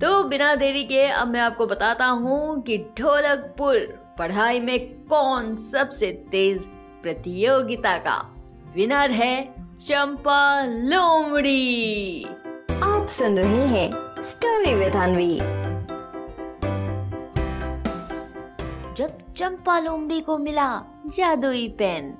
[0.00, 3.74] तो बिना देरी के अब मैं आपको बताता हूँ कि ढोलकपुर
[4.18, 6.68] पढ़ाई में कौन सबसे तेज
[7.02, 8.14] प्रतियोगिता का
[8.74, 9.34] विनर है
[9.76, 12.24] चंपा लोमड़ी।
[12.82, 13.90] आप सुन रहे हैं
[14.22, 15.36] स्टोरी विद अनवी
[18.96, 20.70] जब चंपा लोमड़ी को मिला
[21.06, 22.12] जादुई पेन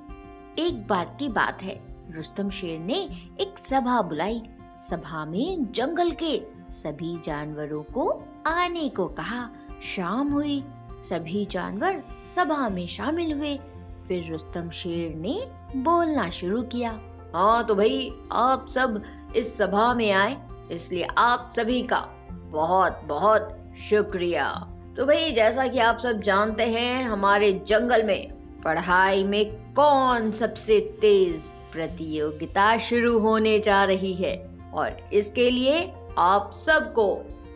[0.59, 1.79] एक बार की बात है
[2.15, 3.03] रुस्तम शेर ने
[3.41, 4.41] एक सभा बुलाई।
[4.79, 9.49] सभा में जंगल के सभी जानवरों को आने को कहा।
[9.83, 10.63] शाम हुई।
[11.01, 12.03] सभी जानवर
[12.35, 13.59] सभा में शामिल हुए।
[14.07, 16.99] फिर रुस्तम शेर ने बोलना शुरू किया।
[17.35, 19.03] हाँ तो भाई, आप सब
[19.35, 20.37] इस सभा में आए,
[20.71, 23.57] इसलिए आप सभी का बहुत बहुत
[23.89, 30.31] शुक्रिया। तो भाई, जैसा कि आप सब जानते हैं, हमारे जंगल में पढ़ाई में कौन
[30.31, 31.41] सबसे तेज
[31.73, 34.49] प्रतियोगिता शुरू होने जा रही है?
[34.73, 37.13] और इसके लिए आप सबको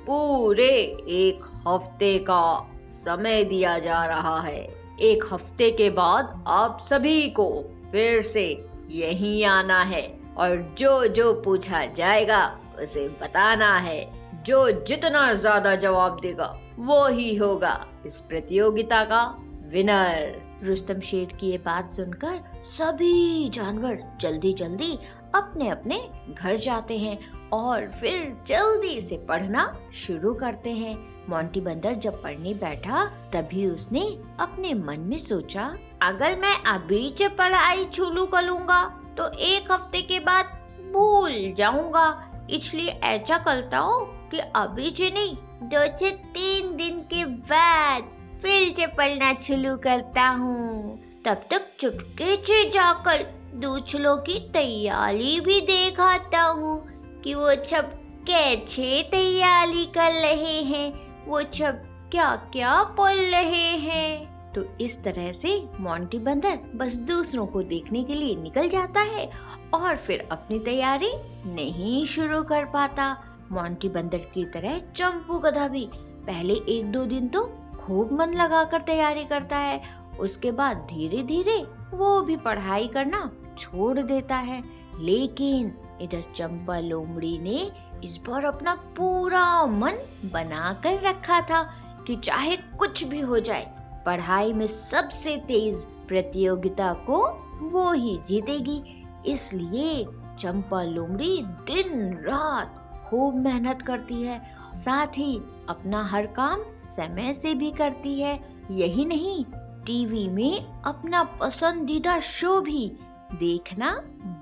[0.07, 0.69] पूरे
[1.09, 4.61] एक हफ़्ते का समय दिया जा रहा है।
[5.01, 7.47] एक हफ़्ते के बाद आप सभी को
[7.91, 8.45] फिर से
[8.89, 10.03] यही आना है
[10.37, 12.45] और जो जो पूछा जाएगा,
[12.81, 13.99] उसे बताना है।
[14.45, 19.23] जो जितना ज़्यादा जवाब देगा, वो ही होगा इस प्रतियोगिता का
[19.67, 24.97] विनर रुस्तम शेर की ये बात सुनकर सभी जानवर जल्दी जल्दी
[25.35, 25.97] अपने अपने
[26.31, 27.17] घर जाते हैं
[27.53, 30.95] और फिर जल्दी से पढ़ना शुरू करते हैं।
[31.29, 34.01] मोंटी बंदर जब पढ़ने बैठा, तभी उसने
[34.39, 35.65] अपने मन में सोचा,
[36.01, 38.83] अगर मैं अभी से पढ़ाई शुरू करूँगा
[39.17, 40.45] तो एक हफ़्ते के बाद
[40.93, 42.07] भूल जाऊँगा।
[42.51, 48.11] इसलिए ऐसा करता हूँ कि अभी से नहीं, दो से तीन दिन के बाद
[48.41, 53.23] फिर से पढ़ना शुरू करता हूँ। तब तक चुपके से जाकर
[53.55, 56.77] दूसरों की तैयारी भी देख आता हूँ
[57.23, 57.91] कि वो सब
[58.27, 60.91] कैसे तैयारी कर रहे हैं,
[61.27, 67.45] वो सब क्या क्या पढ़ रहे हैं। तो इस तरह से मोंटी बंदर बस दूसरों
[67.47, 69.29] को देखने के लिए निकल जाता है
[69.73, 71.11] और फिर अपनी तैयारी
[71.47, 73.11] नहीं शुरू कर पाता।
[73.51, 75.87] मोंटी बंदर की तरह चंपू गधा भी
[76.27, 77.45] पहले एक दो दिन तो
[77.77, 79.81] खूब मन लगाकर तैयारी करता है,
[80.19, 81.57] उसके बाद धीरे धीरे
[81.93, 83.19] वो भी पढ़ाई करना
[83.57, 84.63] छोड़ देता है।
[84.99, 87.71] लेकिन इधर चंपा लोमड़ी ने
[88.03, 89.93] इस बार अपना पूरा मन
[90.25, 91.63] बना कर रखा था
[92.07, 93.65] कि चाहे कुछ भी हो जाए,
[94.05, 97.17] पढ़ाई में सबसे तेज प्रतियोगिता को
[97.61, 98.83] वो ही जीतेगी।
[99.25, 100.05] इसलिए
[100.39, 107.53] चंपा लोमड़ी दिन रात खूब मेहनत करती है, साथ ही अपना हर काम समय से
[107.53, 108.39] भी करती है।
[108.71, 109.45] यही नहीं,
[109.85, 112.91] टीवी में अपना पसंदीदा शो भी
[113.35, 113.91] देखना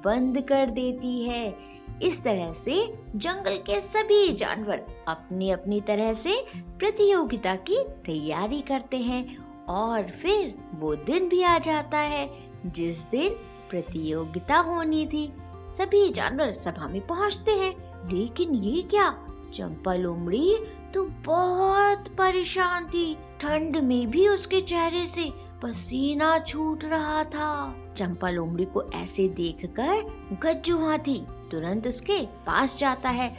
[0.05, 1.73] बंद कर देती है।
[2.03, 2.75] इस तरह से
[3.15, 6.35] जंगल के सभी जानवर अपनी अपनी तरह से
[6.79, 9.37] प्रतियोगिता की तैयारी करते हैं
[9.69, 12.29] और फिर वो दिन भी आ जाता है,
[12.65, 13.35] जिस दिन
[13.69, 15.31] प्रतियोगिता होनी थी।
[15.71, 17.75] सभी जानवर सभा में पहुँचते हैं,
[18.13, 19.09] लेकिन ये क्या?
[19.53, 20.55] चंपा लोमड़ी
[20.93, 25.31] तो बहुत परेशान थी। ठंड में भी उसके चेहरे से
[25.63, 27.49] पसीना छूट रहा था।
[27.97, 31.15] चंपा लोमड़ी को ऐसे देखकर गज्जू हाथी
[31.51, 33.29] तुरंत उसके पास जाता है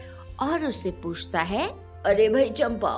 [0.40, 1.66] और उससे पूछता है,
[2.06, 2.94] अरे भाई चंपा,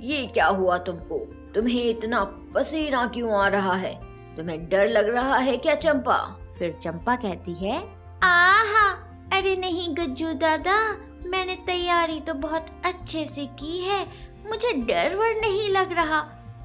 [0.00, 1.18] ये क्या हुआ तुमको?
[1.54, 2.22] तुम्हें इतना
[2.54, 3.94] पसीना क्यों आ रहा है?
[4.36, 6.18] तुम्हें डर लग रहा है क्या चंपा?
[6.58, 7.78] फिर चंपा कहती है,
[8.22, 8.88] आहा,
[9.32, 10.78] अरे नहीं गज्जू दादा,
[11.26, 14.06] मैंने तैयारी तो बहुत अच्छे से की है।
[14.48, 16.20] मुझे डर वर नहीं लग रहा।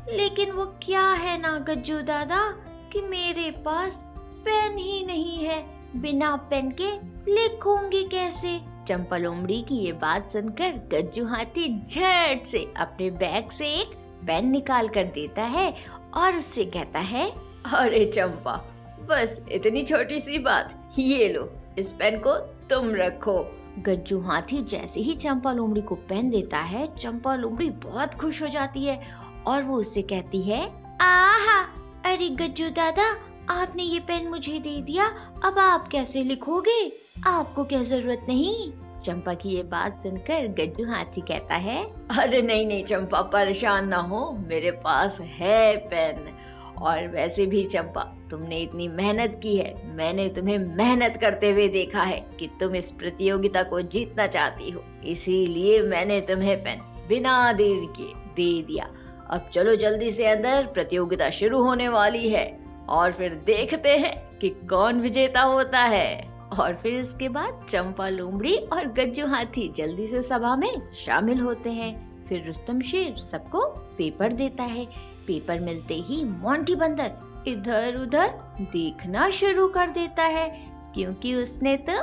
[0.09, 2.41] लेकिन वो क्या है ना गज्जू दादा,
[2.93, 4.03] कि मेरे पास
[4.45, 5.63] पेन ही नहीं है?
[5.95, 6.91] बिना पेन के
[7.31, 8.59] लिखूँगी कैसे?
[8.87, 13.95] चंपा लोमड़ी की ये बात सुनकर गज्जू हाथी झट से अपने बैग से एक
[14.27, 15.73] पेन निकाल कर देता है
[16.13, 17.29] और उससे कहता है,
[17.75, 18.55] अरे चंपा,
[19.09, 22.37] बस इतनी छोटी सी बात, ये लो, इस पेन को
[22.69, 23.39] तुम रखो।
[23.79, 28.47] गज्जू हाथी जैसे ही चंपा लोमड़ी को पेन देता है, चंपा लोमड़ी बहुत खुश हो
[28.47, 29.01] जाती है
[29.47, 30.61] और वो उससे कहती है,
[31.01, 31.61] आहा,
[32.05, 33.17] अरे गज्जू दादा,
[33.49, 35.05] आपने ये पेन मुझे दे दिया,
[35.43, 36.91] अब आप कैसे लिखोगे?
[37.27, 38.71] आपको क्या ज़रूरत नहीं?
[39.03, 41.83] चंपा की ये बात सुनकर गज्जू हाथी कहता है,
[42.19, 46.29] अरे नहीं नहीं चंपा, परेशान ना हो, मेरे पास है पेन।
[46.81, 52.01] और वैसे भी चंपा, तुमने इतनी मेहनत की है। मैंने तुम्हें मेहनत करते हुए देखा
[52.01, 57.87] है कि तुम इस प्रतियोगिता को जीतना चाहती हो। इसीलिए मैंने तुम्हें पेन बिना देर
[58.01, 58.89] के दे दिया।
[59.29, 64.49] अब चलो जल्दी से अंदर, प्रतियोगिता शुरू होने वाली है। और फिर देखते हैं कि
[64.49, 66.27] कौन विजेता होता है।
[66.59, 71.69] और फिर इसके बाद चंपा, लोमड़ी और गज्जू हाथी जल्दी से सभा में शामिल होते
[71.69, 73.65] हैं। फिर रुस्तम शेर सबको
[73.97, 74.85] पेपर देता है।
[75.27, 77.11] पेपर मिलते ही मोंटी बंदर
[77.47, 78.27] इधर उधर
[78.61, 80.47] देखना शुरू कर देता है,
[80.93, 81.93] क्योंकि उसने तो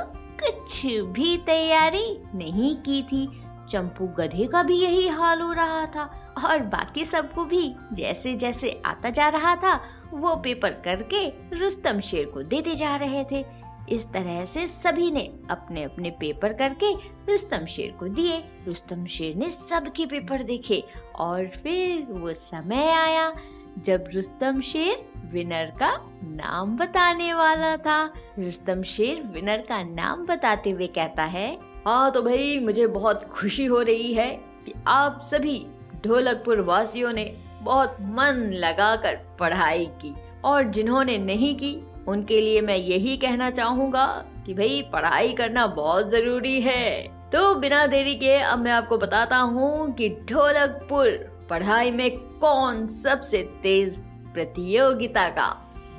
[0.41, 3.27] कुछ भी तैयारी नहीं की थी।
[3.69, 6.03] चंपू गधे का भी यही हाल हो रहा था
[6.45, 9.73] और बाकी सबको भी जैसे जैसे आता जा रहा था,
[10.13, 11.27] वो पेपर करके
[11.57, 13.45] रुस्तम शेर को देते जा रहे थे।
[13.89, 16.93] इस तरह से सभी ने अपने अपने पेपर करके
[17.31, 18.37] रुस्तम शेर को दिए।
[18.67, 20.83] रुस्तम शेर ने सबके पेपर देखे
[21.15, 23.33] और फिर वो समय आया
[23.77, 25.91] जब रुस्तम शेर विनर का
[26.23, 32.21] नाम बताने वाला था। रुस्तम शेर विनर का नाम बताते हुए कहता है हाँ तो
[32.21, 34.29] भाई, मुझे बहुत खुशी हो रही है
[34.65, 35.67] कि आप सभी
[36.05, 40.15] ढोलकपुर वासियों ने बहुत मन लगाकर पढ़ाई की
[40.45, 44.05] और जिन्होंने नहीं की उनके लिए मैं यही कहना चाहूँगा
[44.45, 47.01] कि भाई, पढ़ाई करना बहुत ज़रूरी है।
[47.31, 51.09] तो बिना देरी के अब मैं आपको बताता हूँ कि ढोलकपुर
[51.49, 53.99] पढ़ाई में कौन सबसे तेज
[54.33, 55.47] प्रतियोगिता का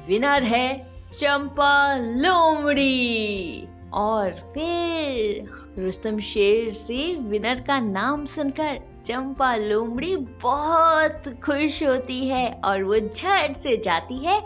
[0.08, 5.48] विनर है चंपा लोमड़ी। और फिर
[5.78, 12.96] रुस्तम शेर से विनर का नाम सुनकर चंपा लोमड़ी बहुत खुश होती है और वो
[12.98, 14.38] झट से जाती है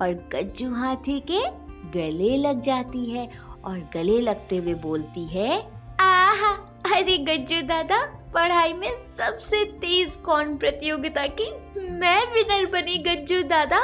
[0.00, 1.40] और गज्जू हाथी के
[1.90, 3.30] गले लग जाती है
[3.64, 5.60] और गले लगते हुए बोलती है,
[6.00, 6.52] आहा,
[6.94, 7.98] अरे गज्जू दादा,
[8.34, 11.50] पढ़ाई में सबसे तेज कौन प्रतियोगिता की
[11.90, 13.82] मैं विनर बनी गज्जू दादा?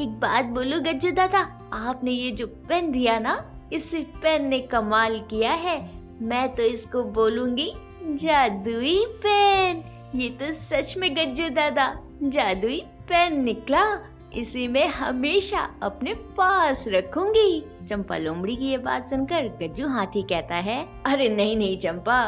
[0.00, 1.38] एक बात बोलो गज्जू दादा,
[1.72, 5.78] आपने ये जो पेन दिया ना, इस पेन ने कमाल किया है।
[6.22, 7.72] मैं तो इसको बोलूँगी
[8.04, 9.82] जादुई पेन।
[10.14, 13.82] ये तो सच में गज्जू दादा, जादुई पेन निकला।
[14.34, 20.54] इसी मैं हमेशा अपने पास रखूँगी। चंपा लोमड़ी की ये बात सुनकर गज्जू हाथी कहता
[20.54, 22.20] है, अरे नहीं नहीं चंपा,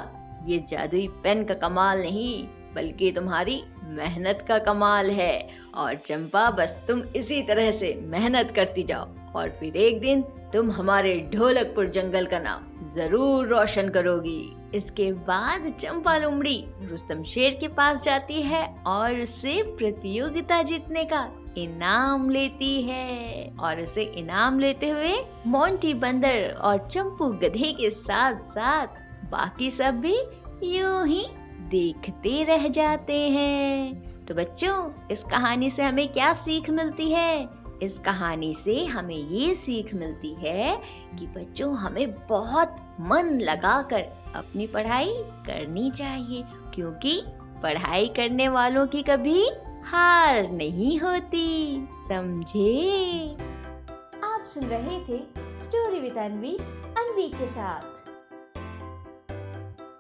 [0.47, 2.45] ये जादुई पेन का कमाल नहीं,
[2.75, 8.83] बल्कि तुम्हारी मेहनत का कमाल है, और चंपा, बस तुम इसी तरह से मेहनत करती
[8.83, 10.23] जाओ। और फिर एक दिन
[10.53, 17.55] तुम हमारे ढोलकपुर जंगल का नाम ज़रूर रोशन करोगी। इसके बाद चंपा लोमड़ी रुस्तम शेर
[17.61, 21.29] के पास जाती है और उससे प्रतियोगिता जीतने का
[21.59, 25.15] इनाम लेती है। और उसे इनाम लेते हुए
[25.47, 28.99] मोंटी बंदर और चंपू गधे के साथ साथ
[29.31, 30.17] बाकी सब भी
[30.77, 31.27] यूँ ही
[31.71, 34.75] देखते रह जाते हैं। तो बच्चों,
[35.11, 37.60] इस कहानी से हमें क्या सीख मिलती है?
[37.83, 40.77] इस कहानी से हमें ये सीख मिलती है
[41.19, 45.15] कि बच्चों, हमें बहुत मन लगाकर अपनी पढ़ाई
[45.47, 46.45] करनी चाहिए,
[46.75, 47.23] क्योंकि
[47.63, 49.41] पढ़ाई करने वालों की कभी
[49.85, 51.77] हार नहीं होती।
[52.09, 53.37] समझे?
[54.25, 55.23] आप सुन रहे थे
[55.57, 56.57] स्टोरी विद अनवी
[56.99, 57.90] अनवी के साथ।